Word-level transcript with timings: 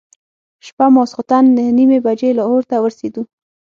شپه 0.65 0.85
ماخوستن 0.95 1.43
نهه 1.57 1.71
نیمې 1.77 1.99
بجې 2.05 2.29
لاهور 2.37 2.63
ته 2.69 2.75
ورسېدو. 2.83 3.21